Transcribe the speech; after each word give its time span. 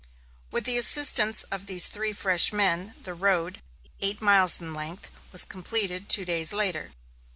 With 0.49 0.63
the 0.63 0.79
assistance 0.79 1.43
of 1.51 1.67
these 1.67 1.85
three 1.85 2.11
fresh 2.11 2.51
men, 2.51 2.95
the 3.03 3.13
road, 3.13 3.61
eight 3.99 4.19
miles 4.19 4.59
in 4.59 4.73
length, 4.73 5.11
was 5.31 5.45
completed 5.45 6.09
two 6.09 6.25
days 6.25 6.51
later. 6.51 6.93